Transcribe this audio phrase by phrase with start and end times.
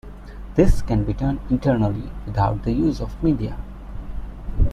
[0.55, 3.55] This can be done internally, without the use of media.